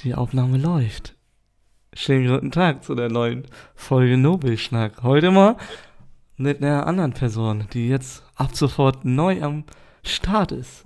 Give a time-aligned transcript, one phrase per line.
[0.00, 1.14] Die Aufnahme läuft.
[1.94, 5.02] Schönen guten Tag zu der neuen Folge Nobelschnack.
[5.02, 5.56] Heute mal
[6.36, 9.64] mit einer anderen Person, die jetzt ab sofort neu am
[10.04, 10.84] Start ist.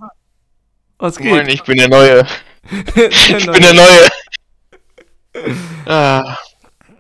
[0.99, 1.33] Was geht?
[1.33, 2.25] Moin, ich bin der Neue.
[2.95, 4.09] ich bin der Neue.
[5.87, 6.37] ah.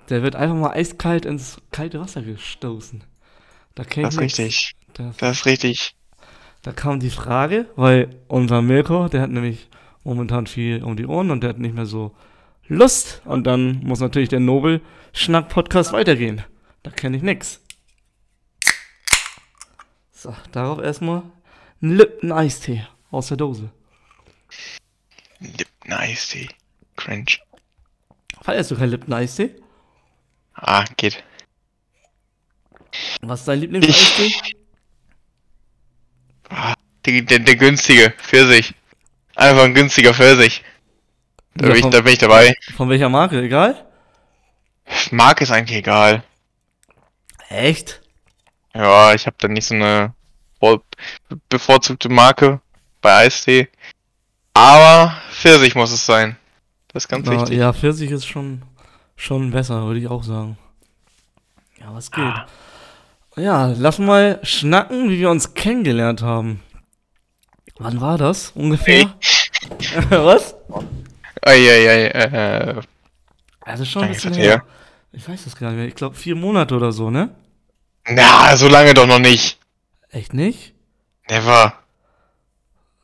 [0.08, 3.04] Der wird einfach mal eiskalt ins kalte Wasser gestoßen.
[3.76, 4.72] Da das ist richtig.
[4.94, 5.94] Das, das ist richtig.
[6.62, 9.68] Da kam die Frage, weil unser Mirko, der hat nämlich
[10.04, 12.14] momentan viel um die Ohren und der hat nicht mehr so
[12.66, 13.22] Lust.
[13.24, 16.44] Und dann muss natürlich der Nobel-Schnack-Podcast weitergehen.
[16.82, 17.60] Da kenne ich nix.
[20.12, 21.22] So, darauf erstmal
[21.82, 23.70] ein Lipton-Eistee aus der Dose.
[25.40, 26.48] Lipton-Eistee.
[26.96, 27.38] Cringe.
[28.42, 29.54] Feierst du kein Lipton-Eistee?
[30.54, 31.24] Ah, geht.
[33.22, 34.32] Was ist dein Lieblings-Eistee?
[36.50, 36.74] Ah,
[37.06, 38.74] der, der, der günstige, für sich.
[39.40, 40.62] Einfach ein günstiger Pfirsich.
[41.54, 42.54] Da, ja, bin, ich, da bin ich dabei.
[42.76, 43.40] Von welcher Marke?
[43.40, 43.86] Egal?
[45.12, 46.22] Marke ist eigentlich egal.
[47.48, 48.02] Echt?
[48.74, 50.12] Ja, ich habe da nicht so eine
[51.48, 52.60] bevorzugte Marke
[53.00, 53.70] bei Eistee.
[54.52, 56.36] Aber Pfirsich muss es sein.
[56.92, 57.56] Das ist ganz Na, wichtig.
[57.56, 58.60] Ja, Pfirsich ist schon,
[59.16, 60.58] schon besser, würde ich auch sagen.
[61.78, 62.24] Ja, was geht?
[62.24, 62.46] Ah.
[63.36, 66.62] Ja, lass mal schnacken, wie wir uns kennengelernt haben.
[67.82, 69.10] Wann war das ungefähr?
[70.10, 70.54] Was?
[71.42, 72.80] Eieiei, äh.
[73.60, 74.64] Also schon ein bisschen her.
[75.12, 75.88] Ich weiß das gar nicht mehr.
[75.88, 77.34] Ich glaube vier Monate oder so, ne?
[78.08, 79.58] Na, so lange doch noch nicht.
[80.10, 80.74] Echt nicht?
[81.28, 81.74] Never.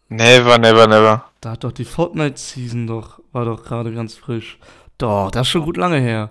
[0.09, 1.25] Never, never, never.
[1.41, 4.59] Da hat doch die Fortnite-Season doch, war doch gerade ganz frisch.
[4.99, 6.31] Doch, das ist schon gut lange her.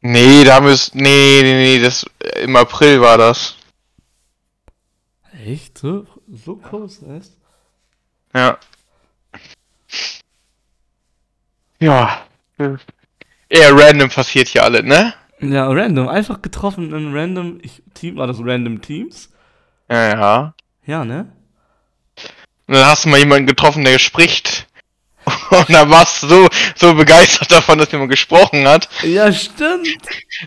[0.00, 2.04] Nee, da müsst, nee, nee, nee, das,
[2.42, 3.56] im April war das.
[5.46, 5.78] Echt?
[5.78, 7.32] So, so groß, echt?
[8.34, 8.58] Ja.
[11.84, 12.20] Ja.
[13.48, 15.14] Eher random passiert hier alle, ne?
[15.40, 16.08] Ja, random.
[16.08, 18.16] Einfach getroffen in random ich, Team.
[18.16, 19.30] War das random Teams?
[19.90, 20.54] Ja, ja.
[20.86, 21.32] Ja, ne?
[22.66, 24.66] Und dann hast du mal jemanden getroffen, der spricht.
[25.50, 28.88] Und dann warst du so, so begeistert davon, dass jemand gesprochen hat.
[29.02, 29.88] Ja, stimmt.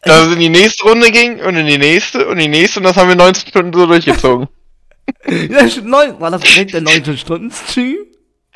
[0.03, 2.83] Dass es in die nächste Runde ging und in die nächste und die nächste und
[2.83, 4.47] das haben wir 19 Stunden so durchgezogen.
[5.25, 7.95] Ja, neun, war das direkt der 9-Stunden-Stream?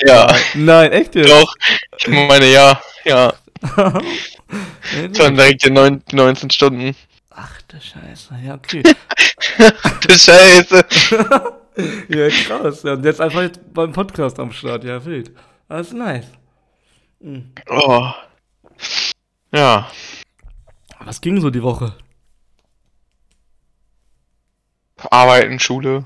[0.05, 0.27] Ja.
[0.55, 1.29] Nein, echt jetzt?
[1.29, 1.53] Doch.
[1.97, 3.33] Ich meine, ja, ja.
[5.15, 6.95] Schon direkt die 9, 19 Stunden.
[7.29, 8.83] Ach du Scheiße, ja, okay.
[10.07, 10.85] du Scheiße.
[12.09, 12.83] ja, krass.
[12.83, 15.31] Ja, und jetzt einfach jetzt beim Podcast am Start, ja, wild.
[15.69, 16.25] Ist nice.
[17.19, 17.53] Mhm.
[17.69, 18.11] Oh.
[19.53, 19.89] Ja.
[20.99, 21.95] Was ging so die Woche?
[25.09, 26.05] Arbeiten, Schule.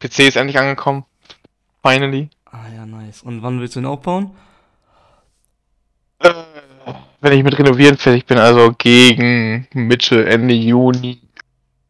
[0.00, 1.04] PC ist endlich angekommen.
[1.82, 2.30] Finally.
[2.52, 3.22] Ah ja, nice.
[3.22, 4.36] Und wann willst du ihn aufbauen?
[6.18, 6.32] Äh,
[7.20, 11.20] wenn ich mit Renovieren fertig bin, also gegen Mitte, Ende Juni.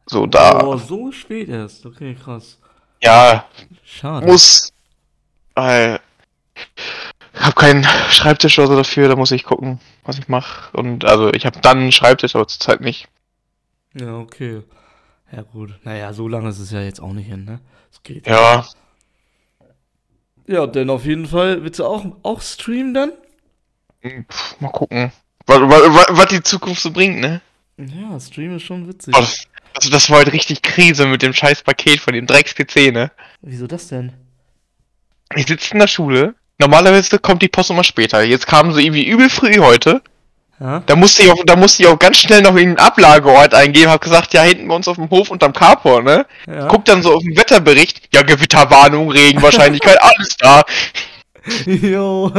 [0.07, 0.65] So da.
[0.65, 1.87] Oh, so spät erst.
[1.87, 2.59] Okay, krass.
[3.03, 3.47] Ja.
[3.85, 4.27] Schade.
[4.27, 4.73] Muss.
[5.57, 6.01] Ich habe
[7.55, 10.77] keinen Schreibtisch oder so dafür, da muss ich gucken, was ich mache.
[10.77, 13.09] Und also ich habe dann einen Schreibtisch, aber zurzeit nicht.
[13.95, 14.63] Ja, okay.
[15.33, 15.79] Ja, gut.
[15.85, 17.61] Naja, so lange ist es ja jetzt auch nicht hin, ne?
[17.93, 18.27] Es geht.
[18.27, 18.65] Ja.
[20.47, 23.13] Ja, denn auf jeden Fall, willst du auch, auch streamen dann?
[24.01, 25.13] Hm, pff, mal gucken.
[25.47, 27.41] Was, was, was, die Zukunft so bringt, ne?
[27.77, 29.15] Ja, Stream ist schon witzig.
[29.17, 32.93] Oh, das, also das war halt richtig Krise mit dem scheiß Paket von dem Drecks-PC,
[32.93, 33.11] ne?
[33.41, 34.13] Wieso das denn?
[35.35, 36.35] Ich sitze in der Schule.
[36.59, 38.23] Normalerweise kommt die Post immer später.
[38.23, 40.03] Jetzt kamen sie irgendwie übel früh heute.
[40.61, 40.83] Ja?
[40.85, 43.91] Da musste ich auch, da musste ich auch ganz schnell noch in den Ablageort eingeben,
[43.91, 46.27] hab gesagt, ja, hinten bei uns auf dem Hof unterm Carport, ne?
[46.47, 46.67] Ja.
[46.67, 50.63] Guck dann so auf den Wetterbericht, ja, Gewitterwarnung, Regenwahrscheinlichkeit, alles da.
[51.65, 52.31] Jo.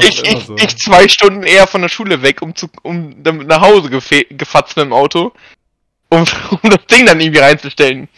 [0.00, 0.56] ich, ich, so.
[0.56, 4.94] ich zwei Stunden eher von der Schule weg, um zu, um nach Hause gefatzt im
[4.94, 5.32] Auto,
[6.08, 6.24] um,
[6.62, 8.08] um das Ding dann irgendwie reinzustellen.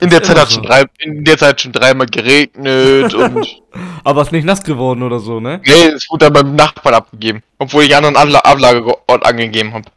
[0.00, 0.54] In der, Zeit hat so.
[0.54, 3.62] schon drei, in der Zeit schon dreimal geregnet und.
[4.04, 5.60] Aber ist nicht nass geworden oder so, ne?
[5.64, 7.42] Nee, es wurde dann beim Nachbarn abgegeben.
[7.58, 9.90] Obwohl ich anderen Abla Ablageort angegeben habe.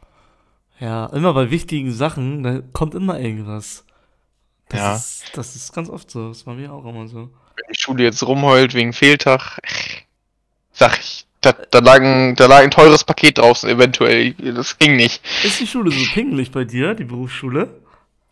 [0.80, 3.84] Ja, immer bei wichtigen Sachen, da kommt immer irgendwas.
[4.68, 4.96] Das ja.
[4.96, 6.28] Ist, das ist ganz oft so.
[6.28, 7.30] Das war mir auch immer so.
[7.56, 9.60] Wenn die Schule jetzt rumheult wegen Fehltag,
[10.72, 14.32] sag ich, da, da, lag ein, da lag ein teures Paket draußen, eventuell.
[14.34, 15.22] Das ging nicht.
[15.44, 17.81] Ist die Schule so pingelig bei dir, die Berufsschule?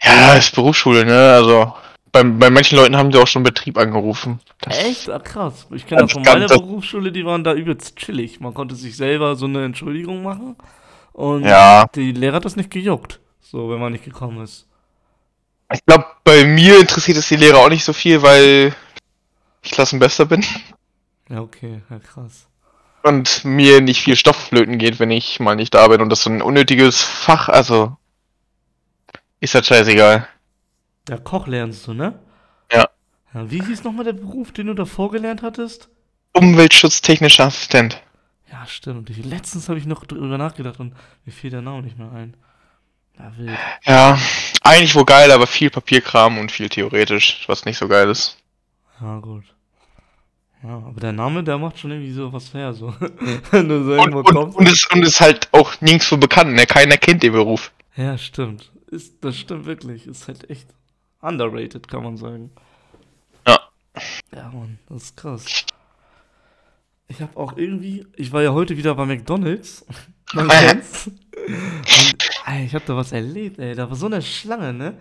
[0.03, 1.33] Ja, ist Berufsschule, ne?
[1.35, 1.75] Also
[2.13, 4.41] bei, bei manchen Leuten haben sie auch schon Betrieb angerufen.
[4.61, 5.11] Das Echt?
[5.11, 5.67] Ach, krass.
[5.71, 8.41] Ich kenne das von meiner Berufsschule, die waren da übelst chillig.
[8.41, 10.57] Man konnte sich selber so eine Entschuldigung machen.
[11.13, 11.87] Und ja.
[11.95, 13.21] die Lehrer hat das nicht gejuckt.
[13.41, 14.67] So, wenn man nicht gekommen ist.
[15.73, 18.75] Ich glaube, bei mir interessiert es die Lehrer auch nicht so viel, weil
[19.63, 20.45] ich Klassenbester bin.
[21.29, 22.49] Ja, okay, ja krass.
[23.03, 26.23] und mir nicht viel Stoff flöten geht, wenn ich mal nicht da bin und das
[26.23, 27.97] so ein unnötiges Fach, also
[29.41, 30.29] ist das scheißegal.
[31.09, 32.19] Ja, Koch lernst du, ne?
[32.73, 32.89] Ja.
[33.35, 35.89] ja wie hieß nochmal der Beruf, den du davor gelernt hattest?
[36.33, 38.01] Umweltschutztechnischer Assistent.
[38.51, 39.11] Ja, stimmt.
[39.11, 40.95] Ich, letztens habe ich noch drüber nachgedacht und
[41.25, 42.37] mir fiel der Name nicht mehr ein.
[43.19, 43.59] Ja, wild.
[43.85, 44.19] Ja,
[44.63, 48.39] eigentlich wohl geil, aber viel Papierkram und viel theoretisch, was nicht so geil ist.
[49.01, 49.45] Ja, gut.
[50.63, 52.95] Ja, aber der Name, der macht schon irgendwie so was her, so.
[53.51, 54.59] Wenn du so und, und, kommst.
[54.59, 56.67] Und ist, und ist halt auch nirgendwo bekannt, ne?
[56.67, 57.73] Keiner kennt den Beruf.
[57.97, 58.71] Ja, stimmt.
[58.91, 60.07] Ist, das stimmt wirklich.
[60.07, 60.69] Ist halt echt
[61.21, 62.51] underrated, kann man sagen.
[63.47, 63.61] Ja.
[64.35, 65.47] Ja, Mann, das ist krass.
[67.09, 69.85] Ich habe auch irgendwie, ich war ja heute wieder bei McDonalds.
[70.33, 71.09] Man kennt's.
[71.09, 72.17] Und,
[72.47, 73.75] ey, ich habe da was erlebt, ey.
[73.75, 74.95] Da war so eine Schlange, ne?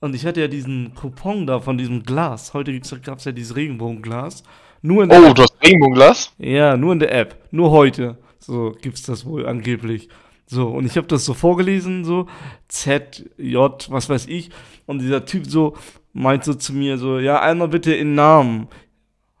[0.00, 2.54] Und ich hatte ja diesen Coupon da von diesem Glas.
[2.54, 4.42] Heute gab es ja dieses Regenbogenglas.
[4.82, 5.36] Nur in der oh, App.
[5.36, 6.32] du hast Regenbogenglas?
[6.38, 7.36] Ja, nur in der App.
[7.52, 8.18] Nur heute.
[8.38, 10.08] So gibt's das wohl angeblich.
[10.46, 12.26] So, und ich habe das so vorgelesen, so
[12.68, 14.50] Z, J, was weiß ich.
[14.86, 15.76] Und dieser Typ so
[16.12, 18.68] meint so zu mir so, ja, einmal bitte in Namen.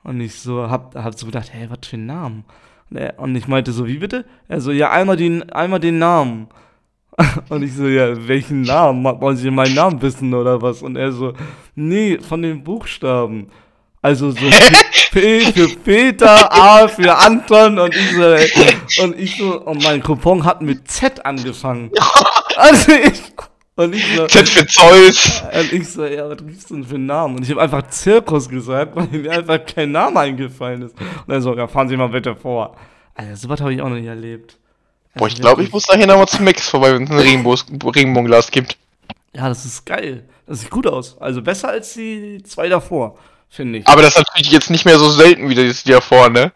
[0.02, 2.44] Und ich so hab, hab so gedacht, hey, was für ein Namen?
[2.90, 4.24] Und, er, und ich meinte so, wie bitte?
[4.48, 6.48] Er so, ja, einmal den, einmal den Namen.
[7.48, 9.04] Und ich so, ja, welchen Namen?
[9.04, 10.82] Wollen Sie meinen Namen wissen oder was?
[10.82, 11.32] Und er so,
[11.74, 13.48] nee, von den Buchstaben.
[14.04, 14.36] Also so
[15.12, 20.44] P für Peter, A für Anton und ich so, und ich so, und mein Coupon
[20.44, 21.90] hat mit Z angefangen.
[22.56, 23.20] Also ich,
[23.74, 25.42] und ich so, Z für Zeus.
[25.52, 27.36] Und ich so, ja, was gibt's denn für einen Namen?
[27.36, 30.94] Und ich habe einfach Zirkus gesagt, weil mir einfach kein Name eingefallen ist.
[31.26, 32.76] Und er so, ja, fahren Sie mal bitte vor.
[33.14, 34.58] Alter, sowas habe ich auch noch nicht erlebt.
[35.16, 38.76] Boah, ich glaube, ich muss nachher nochmal zum Max vorbei, wenn es ein Regenbogenglas gibt.
[39.34, 40.28] Ja, das ist geil.
[40.46, 41.16] Das sieht gut aus.
[41.18, 43.18] Also besser als die zwei davor
[43.54, 43.86] finde ich.
[43.86, 46.52] Aber das ist natürlich jetzt nicht mehr so selten wie das hier vorne.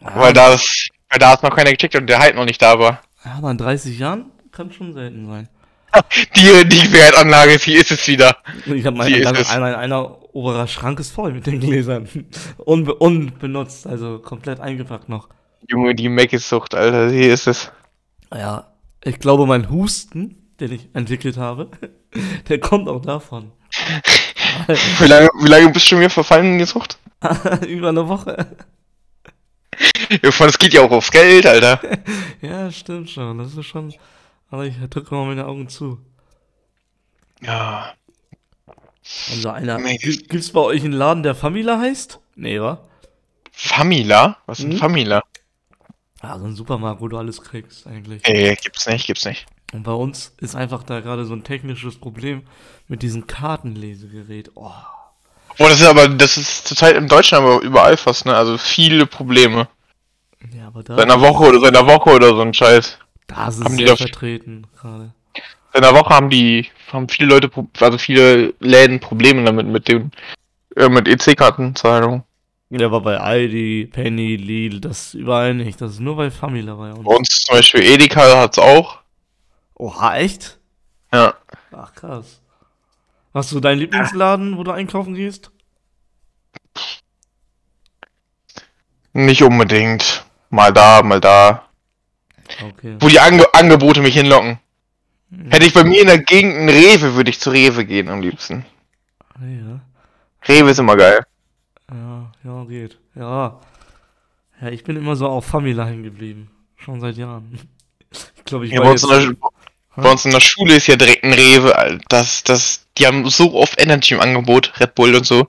[0.00, 0.12] Ja.
[0.14, 2.78] Weil da ist, weil da ist noch keiner gecheckt und der halt noch nicht da
[2.78, 3.02] war.
[3.24, 5.48] Ja, aber in 30 Jahren kann schon selten sein.
[6.36, 8.36] die, die Wertanlage, die ist es wieder.
[8.66, 12.08] Ich habe meine, einer, einer, einer oberer Schrank ist voll mit den Gläsern.
[12.56, 15.28] Unbe unbenutzt, also komplett eingepackt noch.
[15.68, 17.70] Junge, die Meckes-Sucht, Alter, hier ist es.
[18.32, 18.72] Ja,
[19.04, 21.68] ich glaube, mein Husten, den ich entwickelt habe,
[22.48, 23.52] der kommt auch davon.
[24.98, 26.98] wie, lange, wie lange bist du wieder verfallen in die Sucht?
[27.66, 28.56] Über eine Woche.
[30.20, 31.80] Das geht ja auch aufs Geld, Alter.
[32.42, 33.38] ja, stimmt schon.
[33.38, 33.94] Das ist schon.
[34.50, 35.98] Aber ich drücke mal meine Augen zu.
[37.40, 37.94] Ja.
[39.30, 39.78] Also einer.
[39.96, 42.20] Gibt's bei euch einen Laden, der Famila heißt?
[42.36, 42.86] Nee, wa?
[43.52, 44.38] Famila?
[44.46, 44.76] Was ist hm?
[44.76, 45.22] Famila?
[46.22, 48.22] Ja, so ein Supermarkt, wo du alles kriegst, eigentlich.
[48.26, 49.46] Nee, gibt's nicht, gibt's nicht.
[49.72, 52.42] Und bei uns ist einfach da gerade so ein technisches Problem
[52.88, 54.50] mit diesem Kartenlesegerät.
[54.54, 54.70] Oh.
[55.58, 58.34] Oh, das ist aber, das ist zurzeit im Deutschen aber überall fast, ne?
[58.34, 59.68] Also viele Probleme.
[60.54, 60.96] Ja, aber da.
[60.96, 62.98] Seit einer Woche oder seit einer Woche oder so ein Scheiß.
[63.26, 65.12] Da ist haben sehr vertreten gerade.
[65.72, 70.10] Seit einer Woche haben die, haben viele Leute, also viele Läden Probleme damit, mit dem,
[70.76, 72.24] äh, mit EC-Kartenzahlung.
[72.70, 75.80] Ja, aber bei Aldi, Penny, Lidl, das überall nicht.
[75.80, 77.04] Das ist nur bei Famila bei uns.
[77.04, 79.01] Bei uns zum Beispiel Edeka hat's auch.
[79.82, 80.60] Oha, echt?
[81.12, 81.34] Ja.
[81.72, 82.40] Ach, krass.
[83.34, 85.50] Hast du deinen Lieblingsladen, wo du einkaufen gehst?
[89.12, 90.24] Nicht unbedingt.
[90.50, 91.64] Mal da, mal da.
[92.62, 92.96] Okay.
[93.00, 94.60] Wo die Ange Angebote mich hinlocken.
[95.30, 95.50] Ja.
[95.50, 98.20] Hätte ich bei mir in der Gegend einen Rewe, würde ich zu Rewe gehen am
[98.20, 98.64] liebsten.
[99.40, 99.80] Ja.
[100.46, 101.26] Rewe ist immer geil.
[101.90, 102.98] Ja, ja, geht.
[103.16, 103.60] Ja.
[104.60, 106.52] Ja, ich bin immer so auf hängen geblieben.
[106.76, 107.58] Schon seit Jahren.
[108.36, 109.06] Ich glaube, ich ja, war jetzt...
[109.96, 113.54] Bei uns in der Schule ist ja direkt ein Rewe, das, das, die haben so
[113.54, 115.48] oft Energy im Angebot, Red Bull und so.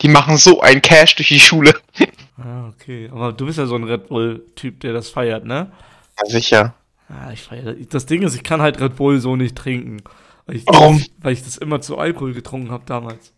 [0.00, 1.74] Die machen so einen Cash durch die Schule.
[2.36, 3.08] Ah, okay.
[3.12, 5.70] Aber du bist ja so ein Red Bull-Typ, der das feiert, ne?
[6.18, 6.74] Ja, sicher.
[7.08, 7.74] Ja, ich feiere.
[7.88, 10.02] Das Ding ist, ich kann halt Red Bull so nicht trinken.
[10.46, 11.04] Weil ich, Warum?
[11.18, 13.32] Weil ich das immer zu Alkohol getrunken habe damals.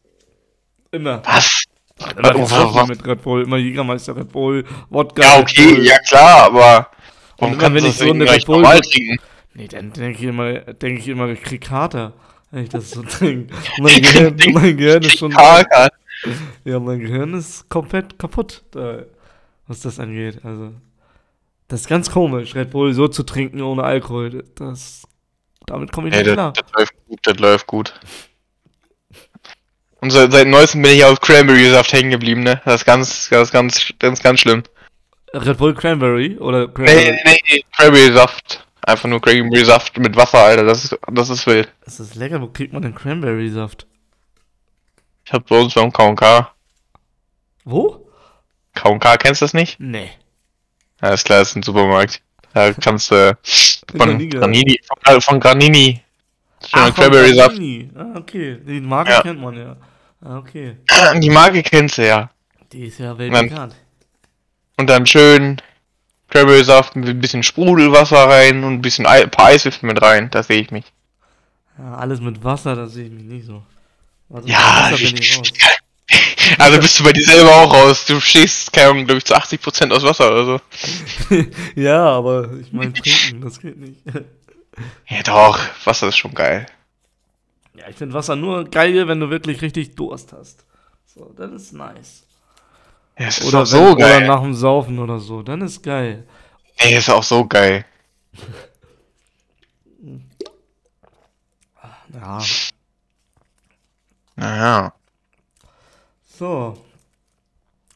[0.92, 1.22] Immer.
[1.26, 1.64] Was?
[2.16, 5.22] Immer was, mit Red Bull, immer Jägermeister Red Bull, Wodka.
[5.22, 6.90] Ja, okay, ja klar, aber
[7.38, 9.18] warum immer, wenn ich so eine Red Bull trinken?
[9.56, 12.12] Nee, dann denke ich immer, denke ich immer, ich krieg Kater,
[12.50, 13.54] wenn ich das so trinke.
[13.78, 15.32] Mein Gehirn, mein Gehirn ist schon.
[16.64, 19.04] Ja, mein Gehirn ist komplett kaputt, da,
[19.66, 20.40] was das angeht.
[20.44, 20.74] Also,
[21.68, 24.44] das ist ganz komisch, Red Bull so zu trinken ohne Alkohol.
[24.56, 25.04] Das,
[25.64, 26.52] damit komme ich nicht hey, klar.
[26.52, 27.94] Das, das läuft gut, das läuft gut.
[30.00, 32.60] Und seit, seit neuestem bin ich auf Cranberry-Saft hängen geblieben, ne?
[32.66, 34.64] Das ist ganz, ganz, ganz, ganz, ganz schlimm.
[35.32, 37.10] Red Bull Cranberry oder Cranberry?
[37.10, 38.65] Nee, nee, nee, Cranberry-Saft.
[38.86, 40.62] Einfach nur Cranberry-Saft mit Wasser, Alter.
[40.64, 41.72] Das ist, das ist wild.
[41.84, 42.40] Das ist lecker.
[42.40, 43.84] Wo kriegt man denn Cranberry-Saft?
[45.24, 46.52] Ich hab bei uns beim K&K.
[47.64, 48.08] Wo?
[48.74, 49.80] K&K, kennst du das nicht?
[49.80, 50.10] Nee.
[51.00, 52.22] Alles klar, das ist ein Supermarkt.
[52.54, 53.36] Da kannst du
[53.96, 56.00] von Granini, von, von Granini.
[56.64, 57.60] Schöner Cranberry-Saft.
[57.96, 58.60] Ah, okay.
[58.64, 59.20] Die Marke ja.
[59.22, 59.76] kennt man ja.
[60.20, 60.76] Ah, okay.
[61.16, 62.30] Die Marke kennst du ja.
[62.70, 63.74] Die ist ja weltbekannt.
[64.76, 65.60] Und dann schön
[66.28, 70.30] Cranberry-Saft mit ein bisschen Sprudelwasser rein und ein bisschen ein paar Eiswürfel mit rein.
[70.30, 70.84] Da sehe ich mich.
[71.78, 73.62] Ja, alles mit Wasser, da sehe ich mich nicht so.
[74.28, 75.42] Also ja, ich,
[76.58, 78.04] also bist du bei dir selber auch raus.
[78.06, 80.60] Du stehst, keine Ahnung, glaube ich, zu 80% aus Wasser oder so.
[81.80, 84.00] ja, aber ich meine trinken, das geht nicht.
[85.08, 86.66] ja doch, Wasser ist schon geil.
[87.74, 90.64] Ja, ich finde Wasser nur geil, wenn du wirklich richtig Durst hast.
[91.06, 92.25] So, dann ist nice.
[93.18, 94.16] Ja, es ist oder so wenn, geil.
[94.18, 96.24] Oder nach dem Saufen oder so, dann ist geil.
[96.76, 97.84] Ey, ist auch so geil.
[102.12, 102.42] ja.
[104.36, 104.92] Naja.
[106.38, 106.76] So.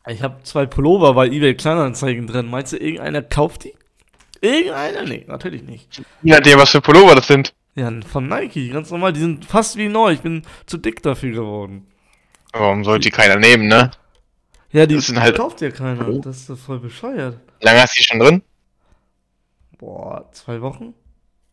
[0.07, 2.49] Ich habe zwei Pullover bei eBay Kleinanzeigen drin.
[2.49, 3.75] Meinst du, irgendeiner kauft die?
[4.41, 5.03] Irgendeiner?
[5.03, 6.03] Nee, natürlich nicht.
[6.23, 7.53] Ja, der, was für Pullover das sind.
[7.75, 9.13] Ja, von Nike, ganz normal.
[9.13, 10.13] Die sind fast wie neu.
[10.13, 11.87] Ich bin zu dick dafür geworden.
[12.53, 13.91] Warum sollte die keiner nehmen, ne?
[14.73, 16.09] Ja, die halt kauft ja keiner.
[16.09, 16.21] Oh.
[16.21, 17.39] Das ist voll bescheuert.
[17.59, 18.43] Wie lange hast du die schon drin?
[19.79, 20.95] Boah, zwei Wochen?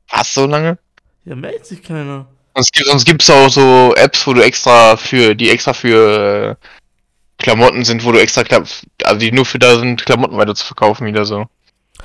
[0.09, 0.77] Was, so lange?
[1.25, 2.27] Ja, meldet sich keiner.
[2.55, 6.65] Sonst gibt sonst gibt's auch so Apps, wo du extra für, die extra für äh,
[7.37, 8.43] Klamotten sind, wo du extra,
[9.03, 11.45] also die nur für da sind, Klamotten weiter zu verkaufen wieder so.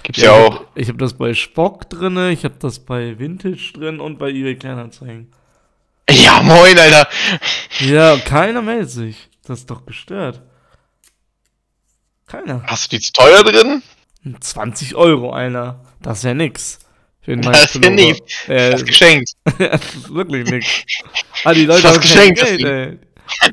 [0.02, 0.64] Gibt's ja, ja auch.
[0.74, 4.30] Ich habe hab das bei Spock drin, ich habe das bei Vintage drin und bei
[4.30, 5.32] eBay Kleinanzeigen.
[6.10, 7.08] Ja, moin, Alter.
[7.80, 9.28] Ja, keiner meldet sich.
[9.46, 10.42] Das ist doch gestört.
[12.32, 12.62] Keiner.
[12.64, 13.82] Hast du die zu teuer drin?
[14.40, 15.84] 20 Euro einer.
[16.00, 16.78] Das ist ja nix.
[17.20, 18.48] Für das ist ja nichts.
[18.48, 19.32] Äh, das ist geschenkt.
[19.58, 20.66] das ist wirklich nix.
[21.44, 22.98] Ah, die Leute das haben geschenkt, kein Geld, ey.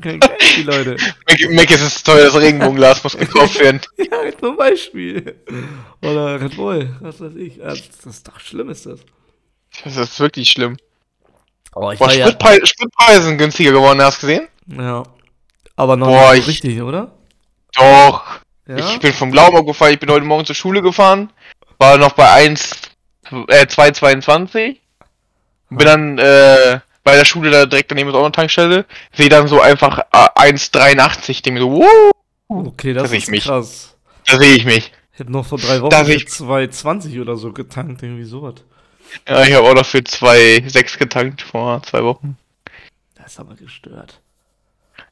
[0.00, 0.24] Geld,
[0.56, 0.96] die Leute.
[1.50, 3.82] Mac ist es teuer, das Regenbogenglas muss gekauft werden.
[3.98, 5.36] ja, zum Beispiel.
[6.00, 7.58] Oder Red Bull, was weiß ich.
[7.58, 9.00] Das ist doch schlimm, ist das.
[9.84, 10.78] Das ist wirklich schlimm.
[11.74, 12.66] Oh, Boah, Spritpreise, ja...
[12.66, 14.48] Spritpreise sind günstiger geworden, hast du gesehen?
[14.68, 15.02] Ja.
[15.76, 16.48] Aber noch Boah, nicht ich...
[16.48, 17.12] richtig, oder?
[17.74, 18.39] Doch.
[18.70, 18.76] Ja?
[18.76, 21.32] Ich bin vom Blaubock gefahren, ich bin heute Morgen zur Schule gefahren.
[21.78, 22.82] War noch bei 1
[23.30, 24.76] äh, 2,22.
[25.70, 28.84] Bin dann äh, bei der Schule da direkt daneben ist auch eine Tankstelle.
[29.12, 31.42] Sehe dann so einfach äh, 1,83.
[31.42, 32.12] Denke mir so, wow.
[32.48, 33.44] Okay, das da ist mich.
[33.44, 33.96] krass.
[34.26, 34.92] Da sehe ich mich.
[35.14, 38.54] Ich habe noch vor drei Wochen für 2,20 oder so getankt, irgendwie sowas.
[39.28, 42.36] Ja, ich habe auch noch für 2,6 getankt vor zwei Wochen.
[43.16, 44.20] Das ist aber gestört.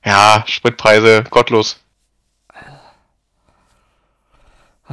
[0.05, 1.81] Ja, Spritpreise, gottlos.
[2.55, 2.63] Ach,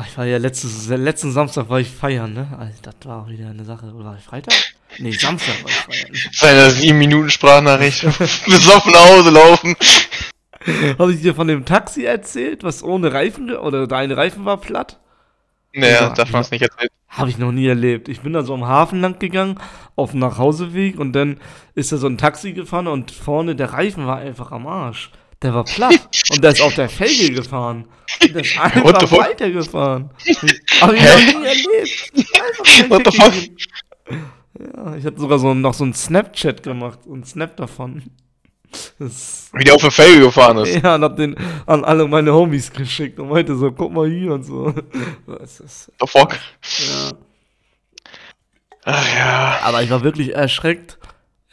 [0.04, 2.48] ich war ja letztes, letzten Samstag war ich feiern, ne?
[2.60, 3.94] Also, das war auch wieder eine Sache.
[3.94, 4.54] Oder war ich Freitag?
[5.00, 6.12] Nee, Samstag war ich feiern.
[6.34, 8.02] Seine 7 Minuten Sprachnachricht.
[8.46, 9.76] Besoffen nach Hause laufen.
[11.00, 15.00] Habe ich dir von dem Taxi erzählt, was ohne Reifen oder deine Reifen war platt?
[15.74, 16.90] Naja, darf man es nicht erzählen.
[17.08, 18.10] Habe ich noch nie erlebt.
[18.10, 19.60] Ich bin da so am Hafen lang gegangen,
[19.96, 21.40] auf dem Nachhauseweg und dann
[21.74, 25.12] ist da so ein Taxi gefahren und vorne der Reifen war einfach am Arsch.
[25.42, 27.88] Der war platt und der ist auf der Felge gefahren.
[28.22, 30.10] Und der ist einfach weitergefahren.
[30.82, 32.90] Aber ich noch nie erlebt.
[32.90, 33.34] What the fuck?
[34.58, 38.04] Ja, ich hatte sogar so, noch so einen Snapchat gemacht, so einen Snap davon.
[39.00, 40.84] Das, Wie der auf der Felge gefahren ist.
[40.84, 44.34] Ja, und hab den an alle meine Homies geschickt und meinte so, guck mal hier
[44.34, 44.74] und so.
[45.26, 46.38] Was ist The fuck?
[46.80, 47.12] Ja.
[48.86, 49.60] Ach ja.
[49.64, 50.98] Aber ich war wirklich erschreckt,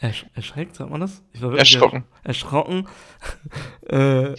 [0.03, 1.21] Ersch erschreckt, sagt man das?
[1.31, 2.03] Ich war wirklich erschrocken.
[2.25, 2.87] Erschrocken,
[3.87, 4.35] äh,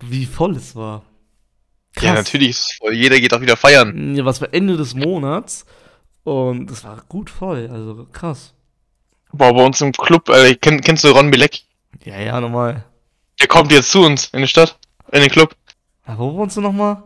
[0.00, 1.04] wie voll es war.
[1.94, 2.04] Krass.
[2.04, 2.92] Ja, natürlich ist es voll.
[2.92, 4.16] Jeder geht auch wieder feiern.
[4.16, 5.66] Ja, was war Ende des Monats
[6.24, 8.54] und es war gut voll, also krass.
[9.30, 11.60] Boah, bei uns im Club, äh, kenn, kennst du Ron Bilek?
[12.04, 12.84] Ja, ja, nochmal.
[13.38, 14.80] Der kommt jetzt zu uns in die Stadt,
[15.12, 15.54] in den Club.
[16.08, 17.04] Ja, wo wohnst du nochmal?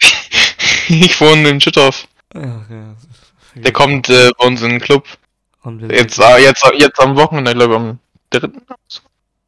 [0.88, 2.06] ich wohne in Schüttorf.
[2.32, 2.94] Ja, okay.
[3.56, 5.17] Der kommt äh, bei uns in den Club.
[5.90, 7.98] Jetzt, äh, jetzt, jetzt am Wochenende, glaube ich, am
[8.30, 8.62] dritten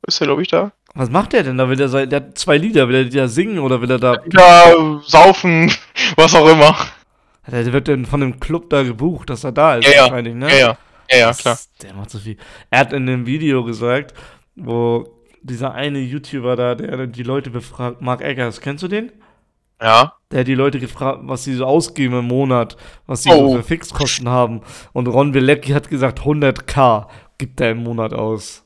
[0.07, 0.73] ist er, glaube ich, da.
[0.95, 1.69] Was macht der denn da?
[1.69, 4.17] Will er, der hat zwei Lieder, will er die da singen oder will er da.
[4.33, 5.73] Ja, saufen,
[6.17, 6.76] was auch immer.
[7.47, 10.50] Der wird denn von dem Club da gebucht, dass er da ist, ja, wahrscheinlich, ne?
[10.50, 10.79] Ja, ja,
[11.11, 11.59] ja, ja klar.
[11.83, 12.37] der macht so viel.
[12.71, 14.14] Er hat in dem Video gesagt,
[14.57, 15.09] wo
[15.43, 19.11] dieser eine YouTuber da, der die Leute befragt, Mark Eggers, kennst du den?
[19.81, 20.15] Ja.
[20.31, 23.51] Der hat die Leute gefragt, was sie so ausgeben im Monat, was sie oh.
[23.51, 24.63] so für Fixkosten haben.
[24.93, 27.07] Und Ron Bilecki hat gesagt, 100k
[27.39, 28.65] gibt er im Monat aus.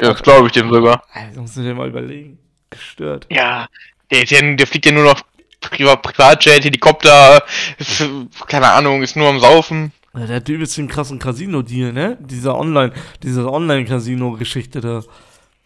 [0.00, 1.04] Ja, das glaube ich dem sogar.
[1.28, 2.38] Das musst du dir mal überlegen.
[2.70, 3.26] Gestört.
[3.30, 3.68] Ja,
[4.10, 5.22] der, der, der fliegt ja nur noch
[5.60, 7.42] Privatjet, Helikopter,
[7.78, 8.04] ist,
[8.48, 9.92] keine Ahnung, ist nur am Saufen.
[10.14, 12.18] Ja, der hat übelst den krassen Casino-Deal, ne?
[12.20, 12.92] Dieser Online,
[13.22, 15.02] diese Online-Casino-Geschichte da.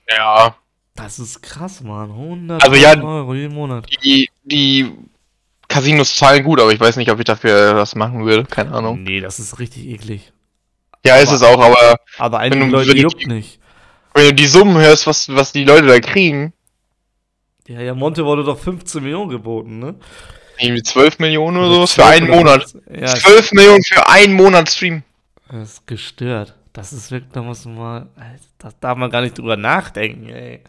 [0.09, 0.55] Ja.
[0.97, 2.11] Das ist krass, Mann.
[2.11, 3.87] 100 also, ja, Euro jeden Monat.
[4.03, 4.91] Die, die
[5.69, 8.45] Casinos zahlen gut, aber ich weiß nicht, ob ich dafür was machen würde.
[8.45, 9.03] Keine Ahnung.
[9.03, 10.33] Nee, das ist richtig eklig.
[11.05, 11.97] Ja, aber, ist es auch, aber.
[12.19, 13.61] Aber einige Leute die, juckt nicht.
[14.15, 16.53] Wenn du die Summen hörst, was, was die Leute da kriegen.
[17.69, 19.97] Ja, ja, Monte wurde doch 15 Millionen geboten, ne?
[20.59, 22.75] Irgendwie 12 Millionen oder so für einen Monat.
[22.91, 25.03] Ja, 12 Millionen für einen Monat Stream.
[25.51, 26.55] Das ist gestört.
[26.73, 28.07] Das ist wirklich, da muss man mal,
[28.59, 30.63] da darf man gar nicht drüber nachdenken, ey.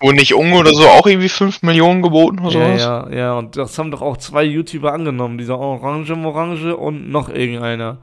[0.00, 2.82] Wo nicht Unge oder so auch irgendwie 5 Millionen geboten oder ja, sowas?
[2.82, 7.30] Ja, ja, und das haben doch auch zwei YouTuber angenommen, dieser Orange Morange und noch
[7.30, 7.98] irgendeiner.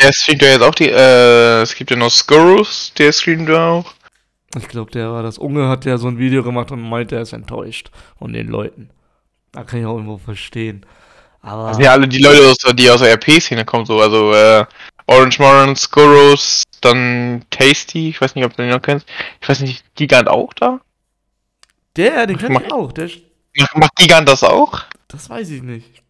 [0.00, 3.68] Der streamt ja jetzt auch die, äh, es gibt ja noch Skurrus, der streamt ja
[3.68, 3.94] auch.
[4.56, 5.38] Ich glaube, der war das.
[5.38, 8.90] Unge hat ja so ein Video gemacht und meinte, er ist enttäuscht von den Leuten.
[9.52, 10.84] Da kann ich auch irgendwo verstehen.
[11.42, 11.68] Aber.
[11.68, 14.64] Also ja, alle die Leute, aus, die aus der RP-Szene kommen, so, also, äh,
[15.06, 19.06] Orange Moran, Skurrus, dann Tasty, ich weiß nicht, ob du den noch kennst.
[19.40, 20.80] Ich weiß nicht, Gigant auch da?
[21.96, 22.92] Der, den kenn ich auch.
[22.92, 23.08] Der
[23.56, 24.84] macht, macht Gigant das auch?
[25.08, 26.02] Das weiß ich nicht.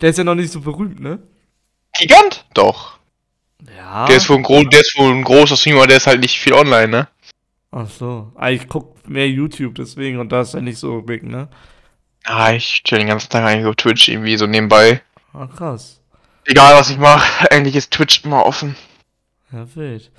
[0.00, 1.20] Der ist ja noch nicht so berühmt, ne?
[1.98, 2.44] Gigant?
[2.54, 2.98] Doch.
[3.76, 4.06] Ja.
[4.06, 6.38] Der ist wohl ein, gro der ist wohl ein großer Streamer, der ist halt nicht
[6.38, 7.08] viel online, ne?
[7.70, 8.32] Ach so.
[8.36, 11.48] Ah, ich guck mehr YouTube deswegen und da ist er nicht so big, ne?
[12.24, 15.02] Ah, ich chill den ganzen Tag eigentlich auf Twitch irgendwie so nebenbei.
[15.32, 16.00] Ah, krass.
[16.44, 18.76] Egal was ich mache, eigentlich ist Twitch immer offen.
[19.52, 20.10] Ja, wild.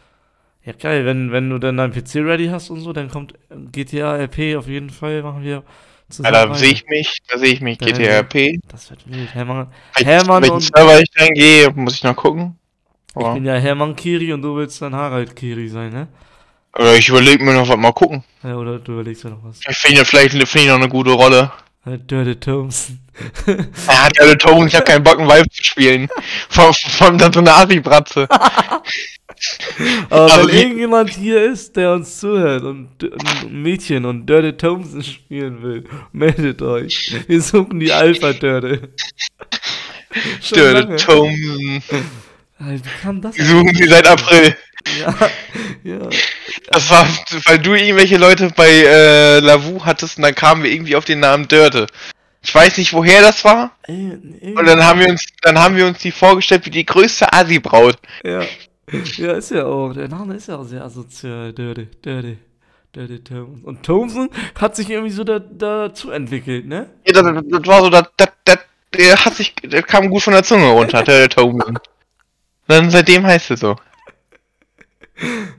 [0.65, 3.35] Ja, geil, wenn, wenn du dann dein PC ready hast und so, dann kommt
[3.71, 5.63] GTA RP auf jeden Fall, machen wir
[6.09, 6.33] zusammen.
[6.33, 8.59] Ja, da sehe ich mich, da sehe ich mich, GTA RP.
[8.67, 9.33] Das wird wild.
[9.33, 10.61] Hermann, Hermann welchen und...
[10.61, 12.57] Server ich dann gehe, muss ich noch gucken.
[13.17, 16.07] Ich bin ja Hermann Kiri und du willst dann Harald Kiri sein, ne?
[16.77, 18.23] Oder ich überlege mir noch was mal gucken.
[18.43, 19.59] Ja, oder du überlegst ja noch was.
[19.69, 21.51] Ich finde vielleicht find ich noch eine gute Rolle.
[21.85, 22.99] Dirty Thompson.
[23.47, 26.09] ja, Dirty Thompson, ich hab keinen Bock, einen Vibe zu spielen.
[26.49, 28.27] Von, von dann so eine Asi-Bratze.
[30.09, 35.03] Aber also wenn irgendjemand hier ist, der uns zuhört und ein Mädchen und Dirty Thompson
[35.03, 37.15] spielen will, meldet euch.
[37.27, 38.79] Wir suchen die Alpha-Dirty.
[40.53, 41.83] Dirty Thompson.
[42.59, 43.37] Wie kam das?
[43.37, 44.55] Wir suchen sie seit April.
[44.99, 45.29] Ja,
[45.83, 46.09] ja.
[46.71, 47.07] Das war,
[47.45, 51.19] weil du irgendwelche Leute bei äh, Lavu hattest und dann kamen wir irgendwie auf den
[51.19, 51.87] Namen Dörte.
[52.43, 53.75] Ich weiß nicht, woher das war.
[53.87, 57.97] Und dann haben wir uns, dann haben wir uns die vorgestellt wie die größte Asi-Braut.
[58.23, 58.41] Ja.
[59.17, 59.93] Ja, ist ja auch.
[59.93, 61.53] Der Name ist ja auch sehr asozial.
[61.53, 62.37] Dörte, Dörte.
[62.95, 63.63] Dirty Thompson.
[63.63, 66.89] Und Thompson hat sich irgendwie so da, dazu entwickelt, ne?
[67.05, 68.59] Ja, das, das war so, das, das, das,
[68.97, 71.77] der hat sich, der kam gut von der Zunge runter, der Thompson.
[72.67, 73.75] Dann seitdem heißt es so.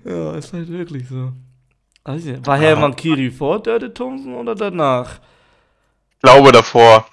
[0.05, 1.33] Ja, ist halt wirklich so.
[2.05, 5.21] Also, war Hermann Kiri vor Dirty Thompson oder danach?
[6.12, 7.07] Ich glaube davor.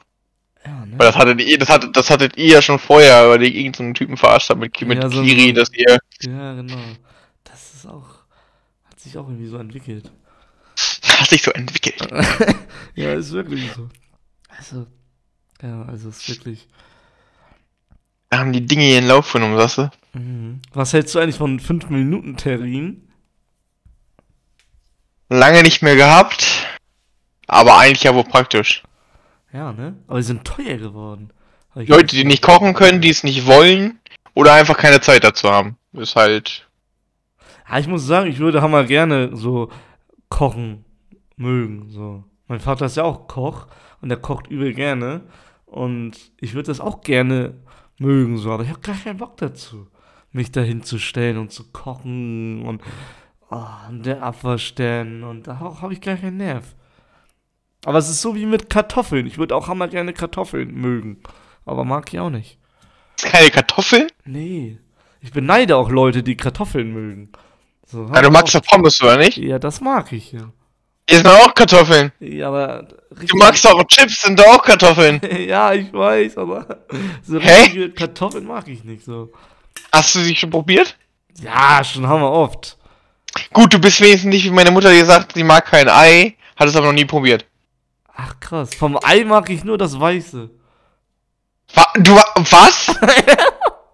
[0.65, 0.97] Ja, ne?
[0.97, 3.93] Weil das hattet ihr, das hattet, das hattet ihr ja schon vorher, weil ihr irgendeinen
[3.93, 5.99] Typen verarscht habt mit, mit ja, so Kiri, so, dass ihr.
[6.21, 6.77] Ja, genau.
[7.43, 8.23] Das ist auch.
[8.85, 10.11] Hat sich auch irgendwie so entwickelt.
[11.03, 12.07] Hat sich so entwickelt.
[12.95, 13.89] ja, ist wirklich so.
[14.47, 14.87] Also.
[15.61, 16.67] Ja, also ist wirklich.
[18.29, 19.91] Da haben die Dinge ihren Lauf genommen, sagst du?
[20.13, 20.61] Mhm.
[20.73, 23.07] Was hältst du eigentlich von 5 Minuten Terrin?
[25.29, 26.67] Lange nicht mehr gehabt,
[27.47, 28.83] aber eigentlich ja wohl praktisch.
[29.53, 29.95] Ja, ne?
[30.07, 31.31] Aber die sind teuer geworden.
[31.75, 33.99] Leute, die nicht kochen können, die es nicht wollen
[34.33, 35.77] oder einfach keine Zeit dazu haben.
[35.93, 36.67] Ist halt.
[37.69, 39.69] Ja, ich muss sagen, ich würde hammer gerne so
[40.29, 40.85] kochen
[41.35, 41.89] mögen.
[41.89, 42.23] So.
[42.47, 43.67] Mein Vater ist ja auch Koch
[44.01, 45.21] und der kocht übel gerne.
[45.65, 47.55] Und ich würde das auch gerne
[47.97, 49.87] mögen, so, aber ich habe gar keinen Bock dazu
[50.33, 52.81] mich dahin zu stellen und zu kochen und
[53.49, 56.75] oh, der Abwaschstellen und da habe ich gar keinen Nerv.
[57.85, 59.27] Aber es ist so wie mit Kartoffeln.
[59.27, 61.21] Ich würde auch hammer gerne Kartoffeln mögen.
[61.65, 62.57] Aber mag ich auch nicht.
[63.21, 64.07] Keine Kartoffeln?
[64.25, 64.79] Nee.
[65.21, 67.31] Ich beneide auch Leute, die Kartoffeln mögen.
[67.85, 69.37] So, ja, du magst doch Pommes, oder nicht?
[69.37, 70.51] Ja, das mag ich, ja.
[71.09, 72.11] Hier sind auch Kartoffeln.
[72.19, 72.87] Ja, aber.
[73.11, 75.21] Du magst auch Chips, sind da auch Kartoffeln.
[75.47, 76.85] ja, ich weiß, aber
[77.23, 79.31] so richtige Kartoffeln mag ich nicht so.
[79.91, 80.97] Hast du sie schon probiert?
[81.41, 82.77] Ja, schon haben wir oft.
[83.51, 86.67] Gut, du bist wenigstens nicht wie meine Mutter, die sagt, sie mag kein Ei, hat
[86.67, 87.45] es aber noch nie probiert.
[88.15, 90.49] Ach krass, vom Ei mag ich nur das Weiße.
[91.73, 92.87] Wa du was?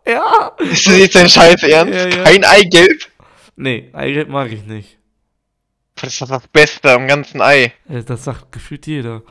[0.05, 0.51] ja.
[0.59, 1.93] Ist das jetzt dein Scheiß Ernst?
[1.93, 2.23] Ja, ja.
[2.23, 3.07] Kein Eigelb?
[3.55, 4.97] Nee, Eigelb mag ich nicht.
[5.95, 7.73] Das ist das Beste am ganzen Ei.
[7.87, 9.21] Das sagt gefühlt jeder.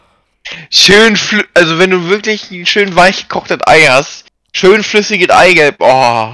[0.70, 1.18] Schön,
[1.54, 6.32] also wenn du wirklich ein schön weich gekochtes Ei hast, schön flüssiges Eigelb, oh.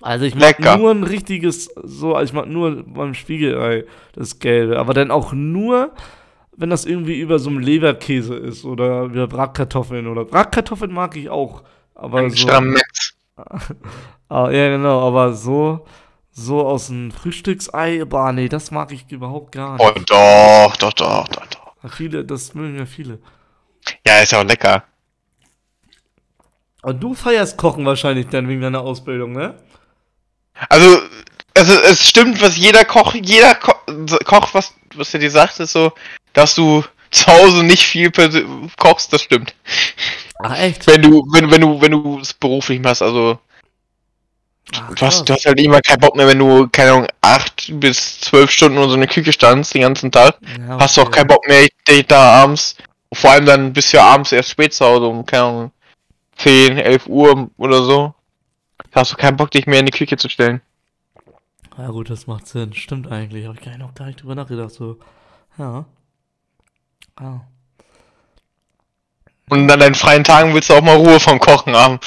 [0.00, 0.78] Also ich mag Lecker.
[0.78, 3.84] nur ein richtiges, so, also ich mag nur beim Spiegelei
[4.14, 5.94] das Gelbe, aber dann auch nur,
[6.56, 11.30] wenn das irgendwie über so einem Leberkäse ist oder über Bratkartoffeln oder Bratkartoffeln mag ich
[11.30, 11.62] auch,
[11.94, 12.48] aber ein so.
[14.28, 15.86] ah, ja genau, aber so
[16.32, 19.82] so aus einem Frühstücksei, boah, nee, das mag ich überhaupt gar nicht.
[19.84, 21.92] Oh, doch, doch, doch, doch, doch.
[21.92, 23.18] viele, das mögen ja viele.
[24.06, 24.84] Ja, ist ja auch lecker.
[26.82, 29.54] Und du feierst Kochen wahrscheinlich dann wegen deiner Ausbildung, ne?
[30.68, 31.02] Also,
[31.54, 33.72] also es stimmt, was jeder Koch, jeder Ko
[34.24, 35.92] Koch, was, was er dir sagt, ist so,
[36.32, 38.10] dass du zu Hause nicht viel
[38.78, 39.54] kochst, das stimmt.
[40.38, 40.86] Ach echt?
[40.86, 43.38] Wenn du, wenn, wenn du, wenn du es beruflich machst, also
[44.74, 47.70] Ach, du, hast, du hast halt immer keinen Bock mehr, wenn du, keine Ahnung, acht
[47.78, 50.38] bis zwölf Stunden in so einer Küche standst den ganzen Tag.
[50.58, 50.84] Ja, okay.
[50.84, 52.76] Hast du auch keinen Bock mehr, dich da abends,
[53.12, 55.72] vor allem dann bist du ja abends erst spät zu Hause, um, keine Ahnung,
[56.36, 58.14] 10, 11 Uhr oder so.
[58.92, 60.60] Hast du keinen Bock, dich mehr in die Küche zu stellen.
[61.78, 62.74] Ja gut, das macht Sinn.
[62.74, 63.46] Stimmt eigentlich.
[63.46, 64.70] Habe ich gar nicht noch direkt drüber nachgedacht.
[64.70, 64.98] So,
[65.58, 65.86] ja.
[67.16, 67.40] Ah.
[69.48, 72.00] Und an deinen freien Tagen willst du auch mal Ruhe vom Kochen haben.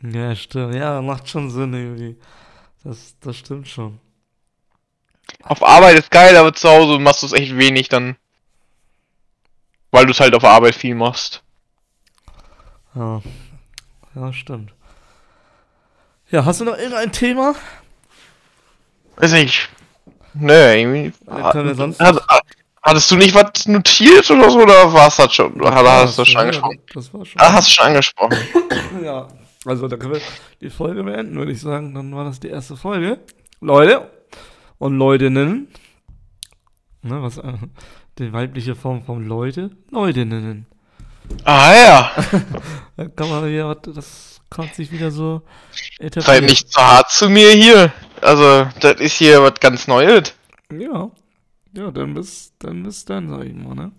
[0.00, 0.74] Ja, stimmt.
[0.74, 2.16] Ja, macht schon Sinn irgendwie.
[2.82, 4.00] Das, das stimmt schon.
[5.42, 8.16] Auf Arbeit ist geil, aber zu Hause machst du es echt wenig dann.
[9.90, 11.42] Weil du es halt auf Arbeit viel machst.
[12.94, 13.20] Ja.
[14.14, 14.72] Ja, stimmt.
[16.30, 17.54] Ja, hast du noch irgendein Thema?
[19.16, 19.68] Weiß nicht.
[20.34, 21.12] Nö, irgendwie.
[21.26, 22.22] Ja, können wir sonst hat,
[22.88, 25.52] hattest du nicht was notiert oder so, oder war es das schon?
[25.54, 26.78] Oder ja, hast du das schon angesprochen?
[26.94, 27.40] Das war schon.
[27.40, 28.38] Ah, hast du schon angesprochen.
[29.04, 29.28] ja,
[29.64, 30.20] also da können wir
[30.60, 31.94] die Folge beenden, würde ich sagen.
[31.94, 33.20] Dann war das die erste Folge.
[33.60, 34.10] Leute
[34.78, 35.68] und Leutinnen.
[37.02, 37.52] Ne, was, äh,
[38.18, 39.70] die weibliche Form von Leute?
[39.90, 40.66] Leutinnen.
[41.44, 42.10] Ah ja.
[42.96, 45.42] da kann man ja, das kann sich wieder so
[45.98, 46.40] etablieren.
[46.40, 47.92] Seid nicht zu hart zu mir hier.
[48.20, 50.34] Also, das ist hier was ganz Neues.
[50.72, 51.10] Ja.
[51.78, 53.92] Ja, dann bis dann, bis dann, sag ich mal, ne?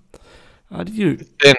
[0.70, 1.18] Adieu.
[1.18, 1.56] Bis denn.